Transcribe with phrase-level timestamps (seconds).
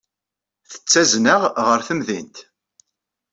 [0.69, 2.37] Tettazen-aɣ ɣer temdint.